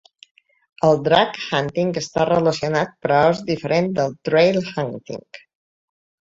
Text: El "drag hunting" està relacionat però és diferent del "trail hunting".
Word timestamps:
El 0.87 0.95
"drag 1.07 1.37
hunting" 1.43 1.91
està 2.01 2.25
relacionat 2.31 2.97
però 3.05 3.21
és 3.37 3.45
diferent 3.53 3.93
del 4.03 4.19
"trail 4.31 4.61
hunting". 4.67 5.27